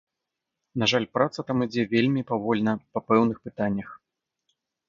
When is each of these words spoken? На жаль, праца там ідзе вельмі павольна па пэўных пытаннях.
На 0.83 0.87
жаль, 0.93 1.05
праца 1.17 1.39
там 1.51 1.57
ідзе 1.67 1.83
вельмі 1.93 2.21
павольна 2.31 2.71
па 2.97 3.07
пэўных 3.13 3.37
пытаннях. 3.47 3.89